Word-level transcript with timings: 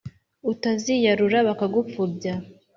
utaziyarura 0.51 1.37
bakagupfubya, 1.47 2.33